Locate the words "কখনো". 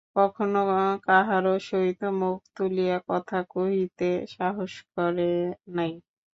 0.15-0.61